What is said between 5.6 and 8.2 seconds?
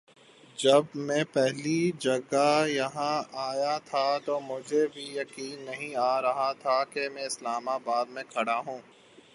نہیں آ رہا تھا کہ میں اسلام آباد ہی